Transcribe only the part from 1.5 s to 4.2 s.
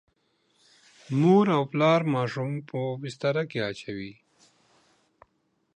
او پلار ماشوم په بستره کې اچوي.